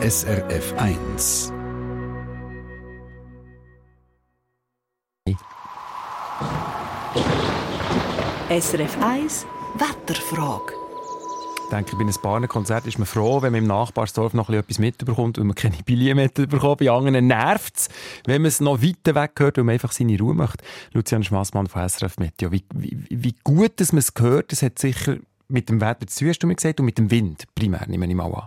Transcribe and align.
SRF 0.00 0.74
1. 0.76 1.52
SRF 8.48 9.02
1 9.02 9.46
Wetterfrage. 9.74 10.72
Ich 11.64 11.70
denke, 11.70 11.96
bei 11.96 12.02
einem 12.02 12.14
Bahnenkonzert 12.22 12.86
ist 12.86 13.00
man 13.00 13.06
froh, 13.06 13.42
wenn 13.42 13.50
man 13.50 13.62
im 13.62 13.66
Nachbarsdorf 13.66 14.34
noch 14.34 14.48
etwas 14.50 14.78
mitbekommt 14.78 15.36
und 15.36 15.48
man 15.48 15.56
keine 15.56 15.82
Billiometer 15.84 16.46
bekommt. 16.46 16.78
Bei 16.78 16.92
anderen 16.92 17.26
nervt 17.26 17.76
es, 17.78 17.88
wenn 18.24 18.42
man 18.42 18.50
es 18.50 18.60
noch 18.60 18.80
weiter 18.80 19.16
weg 19.16 19.32
hört 19.38 19.58
und 19.58 19.66
man 19.66 19.72
einfach 19.72 19.90
seine 19.90 20.16
Ruhe 20.16 20.34
macht. 20.34 20.62
Lucian 20.92 21.24
Schmassmann 21.24 21.66
von 21.66 21.88
SRF 21.88 22.18
Meteo. 22.18 22.52
Wie, 22.52 22.62
wie, 22.72 23.04
wie 23.10 23.34
gut 23.42 23.80
dass 23.80 23.92
man 23.92 23.98
es 23.98 24.12
hört, 24.16 24.52
das 24.52 24.62
hat 24.62 24.78
sicher 24.78 25.16
mit 25.48 25.68
dem 25.68 25.80
Wetter 25.80 26.06
zu 26.06 26.20
tun, 26.20 26.28
hast 26.28 26.38
du 26.38 26.46
mir 26.46 26.54
gesagt, 26.54 26.78
und 26.78 26.86
mit 26.86 26.98
dem 26.98 27.10
Wind 27.10 27.46
primär, 27.56 27.84
nehme 27.88 28.06
ich 28.06 28.14
mal 28.14 28.32
an. 28.32 28.46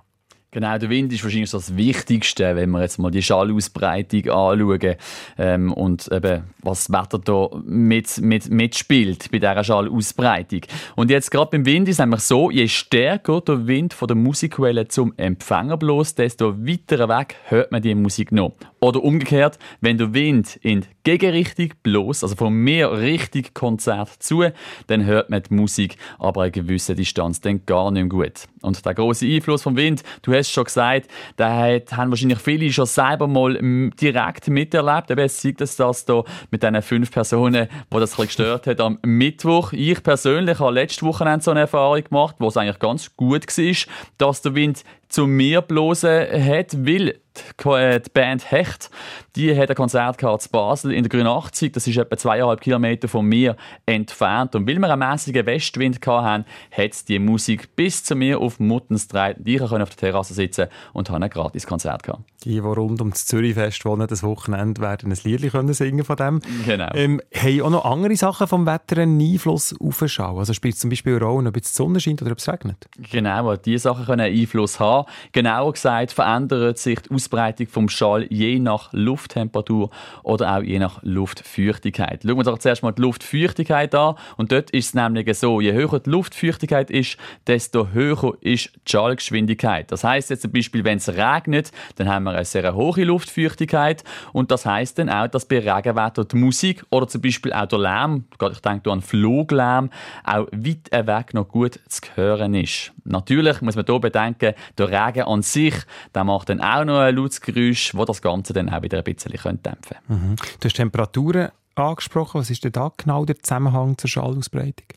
Genau, 0.54 0.78
der 0.78 0.90
Wind 0.90 1.14
ist 1.14 1.24
wahrscheinlich 1.24 1.50
das 1.50 1.78
Wichtigste, 1.78 2.58
wenn 2.58 2.72
wir 2.72 2.82
jetzt 2.82 3.00
mal 3.00 3.10
die 3.10 3.22
Schallausbreitung 3.22 4.30
anschauen 4.30 4.96
ähm, 5.38 5.72
und 5.72 6.12
eben, 6.12 6.44
was 6.62 6.88
das 6.88 6.92
Wetter 6.92 7.20
da 7.20 7.48
mit, 7.64 8.18
mit, 8.18 8.50
mitspielt 8.50 9.32
bei 9.32 9.40
dieser 9.40 9.64
Schallausbreitung. 9.64 10.60
Und 10.98 11.10
jetzt 11.10 11.32
gerade 11.32 11.52
beim 11.52 11.66
Wind 11.66 11.88
ist 11.88 11.96
es 11.96 12.00
nämlich 12.00 12.20
so, 12.20 12.52
je 12.52 12.68
stärker 12.68 13.40
der 13.40 13.66
Wind 13.66 13.94
von 13.94 14.10
der 14.10 14.18
Musikwelle 14.18 14.90
zum 14.90 15.14
Empfänger 15.16 15.78
bloß, 15.78 16.16
desto 16.16 16.58
weiter 16.68 17.08
weg 17.08 17.38
hört 17.46 17.72
man 17.72 17.82
die 17.82 17.96
Musik 17.96 18.34
noch. 18.34 18.52
Oder 18.82 19.02
umgekehrt, 19.02 19.58
wenn 19.80 19.98
der 19.98 20.14
Wind 20.14 20.58
in 20.64 20.86
Gegenrichtung 21.04 21.70
bloß, 21.82 22.24
also 22.24 22.36
von 22.36 22.54
mir 22.54 22.92
richtig 22.92 23.54
Konzert 23.54 24.22
zu, 24.22 24.44
dann 24.88 25.06
hört 25.06 25.30
man 25.30 25.44
die 25.44 25.54
Musik 25.54 25.96
aber 26.20 26.42
eine 26.42 26.52
gewisse 26.52 26.94
Distanz 26.94 27.40
dann 27.40 27.66
gar 27.66 27.90
nicht 27.90 28.02
mehr 28.02 28.10
gut. 28.10 28.48
Und 28.62 28.86
der 28.86 28.94
große 28.94 29.26
Einfluss 29.26 29.64
vom 29.64 29.78
Wind, 29.78 30.04
du 30.24 30.34
hast 30.34 30.41
schon 30.50 30.64
gesagt, 30.64 31.08
da 31.36 31.50
haben 31.92 32.10
wahrscheinlich 32.10 32.40
viele 32.40 32.72
schon 32.72 32.86
selber 32.86 33.28
mal 33.28 33.58
direkt 34.02 34.48
miterlebt. 34.48 35.12
Eben, 35.12 35.26
es 35.26 35.42
zeigt 35.42 35.62
das, 35.62 35.76
dass 35.76 36.06
da 36.06 36.24
mit 36.50 36.64
diesen 36.64 36.82
fünf 36.82 37.12
Personen, 37.12 37.68
wo 37.90 38.00
das 38.00 38.18
ein 38.20 38.26
gestört 38.26 38.68
hat, 38.68 38.80
am 38.80 38.98
Mittwoch. 39.04 39.74
Ich 39.74 40.02
persönlich 40.02 40.60
habe 40.60 40.74
letzte 40.74 41.06
Woche 41.06 41.38
so 41.42 41.52
eine 41.52 41.62
Erfahrung 41.62 42.04
gemacht, 42.04 42.36
wo 42.40 42.48
es 42.48 42.58
eigentlich 42.58 42.80
ganz 42.80 43.16
gut 43.16 43.46
war, 43.46 43.76
dass 44.18 44.42
der 44.42 44.56
Wind 44.56 44.84
zu 45.10 45.28
mir 45.28 45.62
bloßen 45.62 46.28
hat, 46.46 46.86
weil 46.86 47.21
die 47.64 48.10
Band 48.14 48.52
Hecht, 48.52 48.90
die 49.36 49.58
hat 49.58 49.70
ein 49.70 49.76
Konzert 49.76 50.18
gehabt 50.18 50.46
in 50.46 50.52
Basel 50.52 50.92
in 50.92 51.04
der 51.04 51.10
Grünachtzig. 51.10 51.74
Das 51.74 51.88
ist 51.88 51.98
etwa 51.98 52.18
zweieinhalb 52.18 52.62
Kilometer 52.62 53.08
von 53.08 53.26
mir 53.26 53.56
entfernt. 53.86 54.56
Und 54.56 54.68
weil 54.68 54.80
wir 54.80 54.92
einen 54.92 55.00
mäßigen 55.10 55.46
Westwind 55.46 56.06
hatten, 56.06 56.46
hat 56.72 57.08
die 57.08 57.20
Musik 57.20 57.76
bis 57.76 58.04
zu 58.04 58.16
mir 58.16 58.40
auf 58.40 58.60
Muttens 58.60 59.08
getragen. 59.08 59.42
Ich 59.46 59.60
konnte 59.60 59.84
auf 59.84 59.90
der 59.90 59.98
Terrasse 59.98 60.34
sitzen 60.34 60.68
und 60.94 61.10
habe 61.10 61.24
ein 61.24 61.30
gratis 61.30 61.66
Konzert 61.66 62.04
gehabt. 62.04 62.24
Die, 62.44 62.52
die 62.52 62.60
rund 62.60 63.02
um 63.02 63.12
das 63.12 63.26
Zürichfest 63.26 63.86
wohnen, 63.86 64.08
das 64.08 64.24
Wochenende 64.24 64.82
werden 64.82 65.12
ein 65.12 65.18
Lied 65.24 65.52
können 65.52 65.74
singen 65.74 66.04
von 66.04 66.16
dem. 66.16 66.42
Genau. 66.66 66.90
Ähm, 66.94 67.22
haben 67.36 67.62
auch 67.62 67.70
noch 67.70 67.86
andere 67.86 68.16
Sachen 68.16 68.48
vom 68.48 68.66
Wetter 68.66 69.02
einen 69.02 69.20
Einfluss 69.22 69.76
auf 69.80 70.00
den 70.00 70.10
Schau? 70.10 70.40
Also 70.40 70.54
spielt 70.54 70.74
es 70.74 70.80
zum 70.80 70.90
Beispiel 70.90 71.16
eine 71.16 71.26
Rolle, 71.26 71.50
ob 71.50 71.58
es 71.58 71.72
die 71.72 71.76
Sonne 71.76 72.00
scheint 72.00 72.22
oder 72.22 72.32
ob 72.32 72.40
es 72.40 72.48
regnet? 72.48 72.88
Genau, 73.12 73.56
diese 73.56 73.80
Sachen 73.80 74.06
können 74.06 74.22
Einfluss 74.22 74.80
haben. 74.80 75.08
Genauer 75.32 75.74
gesagt 75.74 76.12
verändert 76.12 76.78
sich 76.78 77.00
die 77.00 77.14
Ausbreitung 77.22 77.68
vom 77.68 77.90
Schall 77.90 78.26
je 78.30 78.58
nach 78.58 78.90
Lufttemperatur 78.94 79.92
oder 80.24 80.58
auch 80.58 80.64
je 80.64 80.80
nach 80.80 81.00
Luftfeuchtigkeit. 81.04 82.22
Schauen 82.24 82.32
wir 82.32 82.38
uns 82.38 82.48
doch 82.48 82.58
zuerst 82.58 82.82
mal 82.82 82.92
die 82.92 83.02
Luftfeuchtigkeit 83.02 83.94
an. 83.94 84.16
Und 84.38 84.52
dort 84.52 84.72
ist 84.72 84.88
es 84.88 84.94
nämlich 84.96 85.38
so, 85.38 85.62
je 85.62 85.74
höher 85.74 86.00
die 86.00 86.10
Luftfeuchtigkeit 86.10 86.90
ist, 86.90 87.18
desto 87.46 87.90
höher 87.90 88.34
ist 88.42 88.72
die 88.88 88.92
Schallgeschwindigkeit. 88.92 89.92
Das 89.92 90.04
heißt 90.04 90.32
jetzt 90.32 90.42
zum 90.42 90.52
Beispiel, 90.52 90.84
wenn 90.84 90.98
es 90.98 91.10
regnet, 91.10 91.72
dann 91.98 92.10
haben 92.10 92.24
wir 92.24 92.32
eine 92.32 92.46
sehr 92.46 92.74
hohe 92.74 93.04
Luftfeuchtigkeit 93.04 94.04
und 94.34 94.50
das 94.50 94.66
heißt 94.66 94.98
dann 94.98 95.10
auch, 95.10 95.28
dass 95.28 95.46
bei 95.46 95.60
Regenwetter 95.60 96.26
die 96.26 96.38
Musik 96.38 96.84
oder 96.90 97.08
zum 97.08 97.22
Beispiel 97.22 97.54
auch 97.54 97.68
der 97.68 97.80
Lärm, 97.80 98.26
ich 98.52 98.60
denke 98.60 98.92
an 98.92 99.02
Fluglärm, 99.02 99.92
auch 100.24 100.48
weit 100.52 100.92
weg 100.92 101.34
noch 101.34 101.48
gut 101.48 101.80
zu 101.88 102.02
hören 102.16 102.56
ist. 102.56 102.92
Natürlich 103.04 103.62
muss 103.62 103.76
man 103.76 103.86
hier 103.86 104.00
bedenken, 104.00 104.54
der 104.78 104.90
Regen 104.90 105.24
an 105.24 105.42
sich, 105.42 105.76
der 106.14 106.24
macht 106.24 106.50
dann 106.50 106.62
auch 106.62 106.86
noch 106.86 107.11
lautes 107.16 107.42
Geräusch, 107.42 107.94
das 107.94 108.06
das 108.06 108.22
Ganze 108.22 108.54
dann 108.54 108.70
auch 108.70 108.82
wieder 108.82 108.98
ein 108.98 109.04
bisschen 109.04 109.32
dämpfen 109.32 109.60
könnte. 109.62 109.98
Mhm. 110.08 110.36
Du 110.60 110.66
hast 110.66 110.76
Temperaturen 110.76 111.50
angesprochen. 111.76 112.40
Was 112.40 112.50
ist 112.50 112.64
denn 112.64 112.72
da 112.72 112.92
genau 112.98 113.26
der 113.26 113.40
Zusammenhang 113.40 113.98
zur 113.98 114.10
Schallausbreitung? 114.10 114.88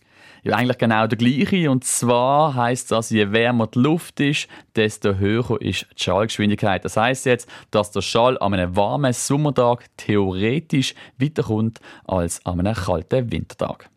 Ja, 0.43 0.57
eigentlich 0.57 0.77
genau 0.77 1.07
der 1.07 1.17
gleiche. 1.17 1.71
Und 1.71 1.85
zwar 1.85 2.55
heißt 2.55 2.91
das, 2.91 3.09
je 3.11 3.33
wärmer 3.33 3.67
die 3.67 3.79
Luft 3.79 4.21
ist, 4.21 4.47
desto 4.77 5.15
höher 5.15 5.61
ist 5.61 5.87
die 5.99 6.03
Schallgeschwindigkeit. 6.03 6.85
Das 6.85 6.99
heißt 6.99 7.25
jetzt, 7.27 7.49
dass 7.71 7.91
der 7.93 8.03
Schall 8.03 8.37
an 8.39 8.53
einem 8.53 8.77
warmen 8.77 9.13
Sommertag 9.15 9.87
theoretisch 9.97 10.95
weiterkommt 11.19 11.81
als 12.05 12.45
an 12.45 12.61
einem 12.61 12.75
kalten 12.75 13.33
Wintertag. 13.33 13.89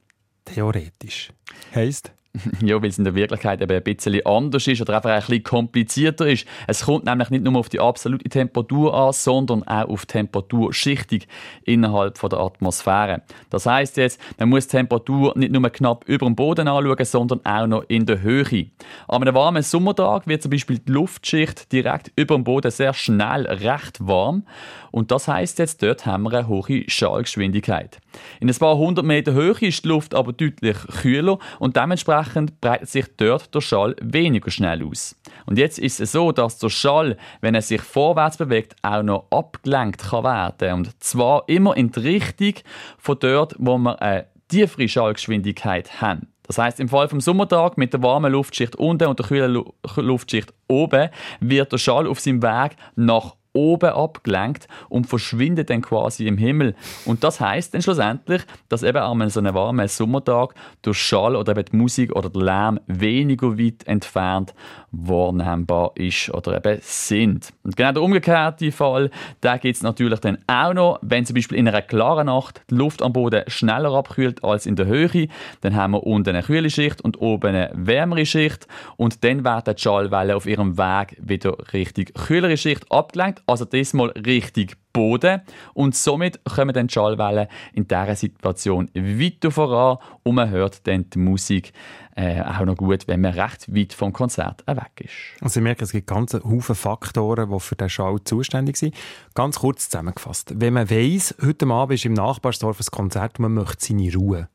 Theoretisch. 0.46 1.34
Heißt? 1.76 2.12
Ja, 2.62 2.82
weil 2.82 2.90
es 2.90 2.98
in 2.98 3.04
der 3.04 3.16
Wirklichkeit 3.16 3.62
eben 3.62 3.76
ein 3.76 3.84
bisschen 3.84 4.26
anders 4.26 4.68
ist 4.68 4.82
oder 4.82 4.96
einfach 4.96 5.10
ein 5.10 5.20
bisschen 5.20 5.44
komplizierter 5.44 6.28
ist. 6.28 6.46
Es 6.68 6.86
kommt 6.86 7.06
nämlich 7.06 7.30
nicht 7.30 7.44
nur 7.44 7.56
auf 7.56 7.70
die 7.70 7.80
absolute 7.80 8.30
Temperatur 8.30 8.94
an, 8.94 9.14
sondern 9.14 9.64
auch 9.64 9.90
auf 9.90 10.06
die 10.06 10.14
Temperaturschichtung 10.14 11.20
innerhalb 11.64 12.20
der 12.20 12.40
Atmosphäre. 12.40 13.22
Das 13.50 13.66
heißt 13.66 13.98
jetzt, 13.98 14.20
man 14.38 14.50
muss 14.50 14.68
die 14.68 14.78
Temperatur 14.78 15.34
nicht 15.36 15.52
nur 15.52 15.70
knapp 15.70 16.04
über 16.08 16.26
dem 16.26 16.36
Boden 16.36 16.68
anschauen, 16.68 17.06
sondern 17.06 17.46
auch 17.46 17.68
noch 17.68 17.84
in 17.88 18.06
der 18.06 18.22
Höhe. 18.22 18.68
An 19.08 19.22
einem 19.22 19.36
warmen 19.36 19.64
Sommertag 19.64 20.28
wird 20.28 20.42
zum 20.42 20.52
Beispiel 20.52 20.80
die 20.80 20.92
Luftschicht 20.92 21.72
direkt 21.72 22.12
über 22.16 22.36
dem 22.36 22.44
Boden 22.44 22.72
sehr 22.72 22.94
schnell 22.94 23.46
recht 23.46 24.06
warm 24.06 24.44
und 24.92 25.12
das 25.12 25.28
heißt 25.28 25.60
jetzt, 25.60 25.84
dort 25.84 26.06
haben 26.06 26.24
wir 26.24 26.34
eine 26.34 26.48
hohe 26.48 26.84
Schallgeschwindigkeit. 26.88 28.00
In 28.40 28.50
ein 28.50 28.56
paar 28.56 28.78
hundert 28.78 29.06
Meter 29.06 29.34
Höhe 29.34 29.56
ist 29.62 29.84
die 29.84 29.88
Luft 29.88 30.14
aber 30.14 30.34
deutlich 30.34 30.78
kühler 31.02 31.40
und 31.60 31.76
dementsprechend 31.76 32.60
breitet 32.62 32.90
sich 32.90 33.06
dort 33.18 33.54
der 33.54 33.62
Schall 33.62 33.96
weniger 34.02 34.52
schnell 34.52 34.84
aus. 34.86 35.16
Und 35.46 35.58
jetzt 35.58 35.80
ist 35.80 36.00
es 36.00 36.12
so, 36.12 36.32
dass 36.32 36.58
der 36.60 36.70
Schall, 36.70 37.18
wenn 37.42 37.56
er 37.56 37.62
sich 37.62 37.82
vorwärts 37.82 38.38
bewegt, 38.38 38.76
auch 38.82 39.04
noch 39.04 39.28
abgelenkt 39.32 40.10
kann 40.10 40.24
werden. 40.24 40.74
Und 40.74 41.04
zwar 41.04 41.44
immer 41.48 41.76
in 41.78 41.92
die 41.92 42.00
Richtung 42.00 42.54
von 42.98 43.18
dort, 43.20 43.56
wo 43.58 43.78
wir 43.78 44.02
eine 44.02 44.28
tiefere 44.48 44.88
Schallgeschwindigkeit 44.88 46.02
haben. 46.02 46.28
Das 46.48 46.58
heißt, 46.58 46.80
im 46.80 46.88
Fall 46.88 47.10
vom 47.10 47.20
Sommertag 47.20 47.78
mit 47.78 47.92
der 47.92 48.02
warmen 48.02 48.32
Luftschicht 48.32 48.78
unten 48.78 49.08
und 49.08 49.20
der 49.20 49.26
kühlen 49.26 49.66
Luftschicht 49.98 50.54
oben 50.70 51.10
wird 51.42 51.74
der 51.74 51.78
Schall 51.78 52.08
auf 52.08 52.22
seinem 52.22 52.42
Weg 52.42 52.78
nach 52.96 53.36
oben 53.54 53.90
abgelenkt 53.90 54.68
und 54.90 55.08
verschwindet 55.08 55.70
dann 55.70 55.82
quasi 55.82 56.28
im 56.28 56.38
Himmel. 56.38 56.76
Und 57.06 57.24
das 57.24 57.40
heißt 57.40 57.74
dann 57.74 57.82
schlussendlich, 57.82 58.44
dass 58.70 58.84
eben 58.84 58.98
an 58.98 59.30
so 59.30 59.40
einem 59.40 59.56
warmen 59.56 59.88
Sommertag 59.88 60.54
der 60.86 60.94
Schall 60.94 61.36
oder 61.36 61.52
eben 61.54 61.66
die 61.72 61.76
Musik 61.76 62.16
oder 62.16 62.30
der 62.30 62.42
Lärm 62.42 62.80
weniger 62.88 63.58
weit 63.58 63.86
entfernt 63.88 64.54
wahrnehmbar 64.92 65.92
ist 65.96 66.34
oder 66.34 66.58
eben 66.58 66.80
sind. 66.82 67.54
Und 67.64 67.76
genau 67.76 67.92
der 67.92 68.02
umgekehrte 68.02 68.72
Fall, 68.72 69.10
da 69.42 69.58
gibt 69.58 69.76
es 69.76 69.84
natürlich 69.84 70.20
dann 70.20 70.38
auch 70.48 70.74
noch, 70.74 71.00
wenn 71.02 71.26
zum 71.26 71.36
Beispiel 71.36 71.58
in 71.58 71.68
einer 71.68 71.82
klaren 71.82 72.28
Nacht 72.28 72.62
die 72.70 72.76
Luft 72.76 73.02
am 73.02 73.14
Boden 73.14 73.44
schneller 73.48 73.94
abkühlt 73.94 74.44
als 74.44 74.66
in 74.66 74.76
der 74.76 74.86
Höhe, 74.86 75.28
dann 75.62 75.76
haben 75.76 75.92
wir 75.92 76.04
unten 76.04 76.30
eine 76.30 76.44
kühle 76.44 76.70
Schicht 76.70 77.02
und 77.02 77.22
oben 77.22 77.48
eine 77.48 77.72
wärmere 77.74 78.26
Schicht 78.26 78.68
und 78.96 79.24
dann 79.24 79.44
werden 79.44 79.76
die 79.76 79.82
Schallwellen 79.82 80.36
auf 80.36 80.46
ihrem 80.46 80.78
Weg 80.78 81.18
wieder 81.20 81.56
richtig 81.74 82.14
kühlere 82.14 82.58
Schicht 82.58 82.92
abgelenkt 82.92 83.44
also 83.48 83.66
diesmal 83.66 84.10
richtig 84.10 84.78
Boden 84.94 85.42
und 85.74 85.96
somit 85.96 86.44
kommen 86.44 86.74
dann 86.74 86.88
die 86.88 86.94
Schallwellen 86.94 87.48
in 87.74 87.88
dieser 87.88 88.16
Situation 88.16 88.90
weiter 88.94 89.52
voran 89.52 89.98
und 90.24 90.36
man 90.36 90.50
hört 90.50 90.86
dann 90.86 91.10
die 91.10 91.20
Musik 91.20 91.72
äh, 92.16 92.42
auch 92.42 92.66
noch 92.66 92.76
gut, 92.76 93.08
wenn 93.08 93.22
man 93.22 93.34
recht 93.34 93.74
weit 93.74 93.94
vom 93.94 94.12
Konzert 94.12 94.66
weg 94.68 94.92
ist. 95.00 95.42
Also 95.42 95.60
ich 95.60 95.64
merke, 95.64 95.84
es 95.84 95.92
gibt 95.92 96.08
ganz 96.08 96.34
Haufen 96.34 96.76
Faktoren, 96.76 97.50
die 97.52 97.60
für 97.60 97.76
den 97.76 97.90
Schall 97.90 98.18
zuständig 98.24 98.78
sind. 98.78 98.96
Ganz 99.36 99.60
kurz 99.60 99.88
zusammengefasst. 99.88 100.54
Wenn 100.56 100.74
man 100.74 100.90
weiss, 100.90 101.36
heute 101.42 101.68
Abend 101.68 101.94
ist 101.94 102.06
im 102.06 102.14
Nachbarsdorf 102.14 102.80
ein 102.80 102.86
Konzert 102.92 103.38
und 103.38 103.44
man 103.44 103.54
möchte 103.54 103.86
seine 103.86 104.12
Ruhe, 104.14 104.50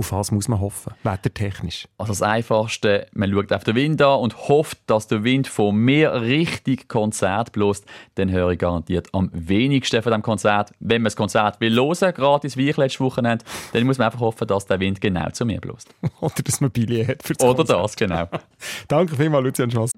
auf 0.00 0.12
was 0.12 0.30
muss 0.32 0.48
man 0.48 0.60
hoffen, 0.60 0.94
wettertechnisch? 1.02 1.86
Also 1.98 2.12
das 2.12 2.22
Einfachste, 2.22 3.06
man 3.12 3.30
schaut 3.30 3.52
auf 3.52 3.64
den 3.64 3.74
Wind 3.76 4.00
an 4.02 4.18
und 4.20 4.48
hofft, 4.48 4.78
dass 4.86 5.06
der 5.06 5.24
Wind 5.24 5.46
von 5.46 5.76
mir 5.76 6.22
richtig 6.22 6.88
Konzert 6.88 7.52
bloßt. 7.52 7.84
Dann 8.14 8.30
höre 8.30 8.50
ich 8.50 8.58
garantiert 8.58 9.08
am 9.12 9.30
wenigsten 9.32 10.02
von 10.02 10.12
dem 10.12 10.22
Konzert. 10.22 10.72
Wenn 10.80 11.02
man 11.02 11.06
das 11.06 11.16
Konzert 11.16 11.60
will 11.60 11.76
hören, 11.76 12.14
gratis 12.14 12.56
wie 12.56 12.70
ich 12.70 12.76
letztes 12.76 13.00
Wochenende, 13.00 13.44
dann 13.72 13.84
muss 13.84 13.98
man 13.98 14.06
einfach 14.06 14.20
hoffen, 14.20 14.46
dass 14.48 14.66
der 14.66 14.80
Wind 14.80 15.00
genau 15.00 15.28
zu 15.30 15.44
mir 15.44 15.60
bloßt. 15.60 15.94
Oder 16.20 16.42
dass 16.42 16.60
man 16.60 16.70
Billy 16.70 17.04
hat 17.04 17.22
für 17.22 17.34
das 17.34 17.46
Oder 17.46 17.56
Konzert. 17.58 17.84
das, 17.84 17.96
genau. 17.96 18.28
Danke 18.88 19.16
vielmals, 19.16 19.44
Lucian 19.44 19.70
Schloss. 19.70 19.92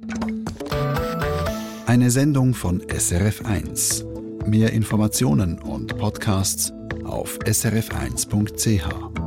Eine 1.87 2.11
Sendung 2.11 2.55
von 2.55 2.83
SRF1. 2.83 4.05
Mehr 4.47 4.73
Informationen 4.73 5.61
und 5.61 5.97
Podcasts 5.97 6.73
auf 7.05 7.39
srf1.ch. 7.45 9.22